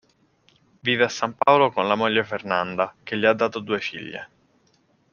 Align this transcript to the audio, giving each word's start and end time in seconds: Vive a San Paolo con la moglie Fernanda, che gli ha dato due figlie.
Vive 0.83 1.03
a 1.05 1.09
San 1.09 1.35
Paolo 1.35 1.71
con 1.71 1.87
la 1.87 1.93
moglie 1.93 2.23
Fernanda, 2.23 2.95
che 3.03 3.19
gli 3.19 3.25
ha 3.25 3.33
dato 3.33 3.59
due 3.59 3.79
figlie. 3.79 4.29